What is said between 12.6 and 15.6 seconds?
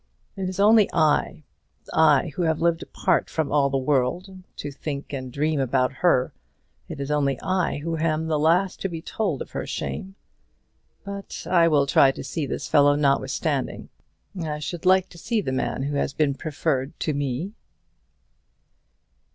fellow notwithstanding. I should like to see the